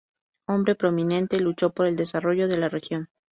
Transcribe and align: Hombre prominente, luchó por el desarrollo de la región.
Hombre 0.47 0.73
prominente, 0.73 1.39
luchó 1.39 1.75
por 1.75 1.85
el 1.85 1.95
desarrollo 1.95 2.47
de 2.47 2.57
la 2.57 2.69
región. 2.69 3.09